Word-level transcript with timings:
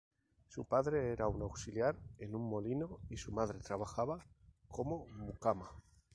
Su 0.47 0.65
padre 0.65 1.11
era 1.13 1.27
un 1.27 1.43
auxiliar 1.43 1.95
en 2.17 2.33
un 2.33 2.49
molino 2.49 2.97
y 3.11 3.17
su 3.17 3.31
madre 3.31 3.59
trabajaba 3.59 4.25
como 4.67 5.05
mucama. 5.09 5.69